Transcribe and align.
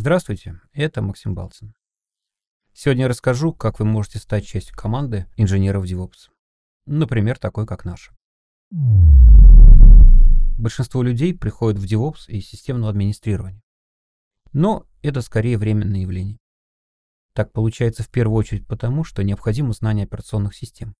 Здравствуйте, 0.00 0.60
это 0.74 1.02
Максим 1.02 1.34
Балцин. 1.34 1.74
Сегодня 2.72 3.02
я 3.02 3.08
расскажу, 3.08 3.52
как 3.52 3.80
вы 3.80 3.84
можете 3.84 4.20
стать 4.20 4.46
частью 4.46 4.76
команды 4.76 5.26
инженеров 5.36 5.86
DevOps. 5.86 6.30
Например, 6.86 7.36
такой, 7.36 7.66
как 7.66 7.84
наша. 7.84 8.12
Большинство 10.56 11.02
людей 11.02 11.36
приходят 11.36 11.80
в 11.80 11.84
DevOps 11.84 12.28
и 12.28 12.40
системное 12.40 12.90
администрирование. 12.90 13.60
Но 14.52 14.86
это 15.02 15.20
скорее 15.20 15.58
временное 15.58 16.02
явление. 16.02 16.38
Так 17.32 17.50
получается 17.50 18.04
в 18.04 18.08
первую 18.08 18.38
очередь 18.38 18.68
потому, 18.68 19.02
что 19.02 19.24
необходимо 19.24 19.72
знание 19.72 20.04
операционных 20.04 20.54
систем. 20.54 20.94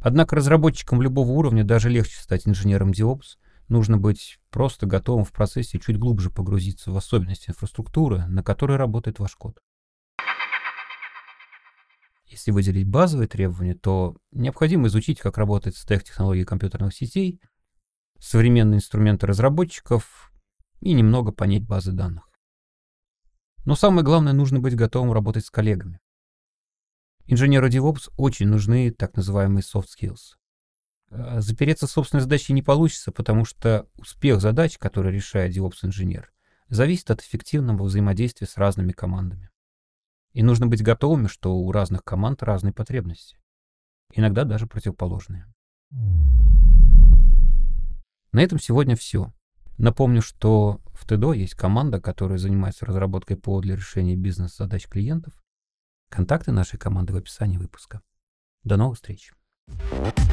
Однако 0.00 0.34
разработчикам 0.34 1.02
любого 1.02 1.30
уровня 1.30 1.62
даже 1.62 1.88
легче 1.88 2.20
стать 2.20 2.48
инженером 2.48 2.90
DevOps. 2.90 3.36
Нужно 3.68 3.98
быть 3.98 4.38
просто 4.50 4.86
готовым 4.86 5.24
в 5.24 5.32
процессе 5.32 5.78
чуть 5.80 5.98
глубже 5.98 6.30
погрузиться 6.30 6.92
в 6.92 6.96
особенности 6.96 7.50
инфраструктуры, 7.50 8.26
на 8.26 8.42
которой 8.42 8.76
работает 8.76 9.18
ваш 9.18 9.34
код. 9.34 9.58
Если 12.26 12.50
выделить 12.50 12.88
базовые 12.88 13.28
требования, 13.28 13.74
то 13.74 14.16
необходимо 14.30 14.88
изучить, 14.88 15.20
как 15.20 15.38
работает 15.38 15.76
стек 15.76 16.04
технологий 16.04 16.44
компьютерных 16.44 16.94
сетей, 16.94 17.40
современные 18.18 18.78
инструменты 18.78 19.26
разработчиков 19.26 20.32
и 20.80 20.92
немного 20.92 21.32
понять 21.32 21.64
базы 21.64 21.92
данных. 21.92 22.28
Но 23.64 23.74
самое 23.74 24.04
главное, 24.04 24.32
нужно 24.32 24.60
быть 24.60 24.76
готовым 24.76 25.12
работать 25.12 25.44
с 25.44 25.50
коллегами. 25.50 26.00
Инженеру 27.26 27.68
DevOps 27.68 28.12
очень 28.16 28.46
нужны 28.46 28.92
так 28.92 29.16
называемые 29.16 29.62
soft 29.62 29.86
skills. 29.86 30.36
А, 31.10 31.40
запереться 31.40 31.86
собственной 31.86 32.22
задаче 32.22 32.52
не 32.52 32.62
получится, 32.62 33.12
потому 33.12 33.44
что 33.44 33.88
успех 33.96 34.40
задач, 34.40 34.78
которые 34.78 35.14
решает 35.14 35.56
DevOps-инженер, 35.56 36.32
зависит 36.68 37.10
от 37.10 37.22
эффективного 37.22 37.84
взаимодействия 37.84 38.46
с 38.46 38.56
разными 38.56 38.92
командами. 38.92 39.50
И 40.32 40.42
нужно 40.42 40.66
быть 40.66 40.82
готовыми, 40.82 41.28
что 41.28 41.56
у 41.56 41.72
разных 41.72 42.04
команд 42.04 42.42
разные 42.42 42.72
потребности. 42.72 43.38
Иногда 44.14 44.44
даже 44.44 44.66
противоположные. 44.66 45.46
На 48.32 48.40
этом 48.40 48.58
сегодня 48.58 48.96
все. 48.96 49.32
Напомню, 49.78 50.22
что 50.22 50.80
в 50.92 51.06
ТДО 51.06 51.32
есть 51.32 51.54
команда, 51.54 52.00
которая 52.00 52.38
занимается 52.38 52.86
разработкой 52.86 53.36
ПО 53.36 53.60
для 53.60 53.76
решения 53.76 54.16
бизнес-задач 54.16 54.88
клиентов. 54.88 55.32
Контакты 56.08 56.52
нашей 56.52 56.78
команды 56.78 57.12
в 57.12 57.16
описании 57.16 57.56
выпуска. 57.56 58.02
До 58.64 58.76
новых 58.76 58.96
встреч! 58.96 59.32
Thank 59.68 60.18
you. 60.18 60.25